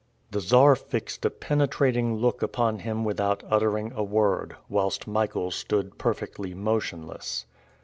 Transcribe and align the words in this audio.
The 0.31 0.39
Czar 0.39 0.75
fixed 0.75 1.25
a 1.25 1.29
penetrating 1.29 2.15
look 2.15 2.41
upon 2.41 2.79
him 2.79 3.03
without 3.05 3.43
uttering 3.51 3.91
a 3.95 4.01
word, 4.01 4.55
whilst 4.67 5.05
Michael 5.05 5.51
stood 5.51 5.99
perfectly 5.99 6.55
motionless. 6.55 7.45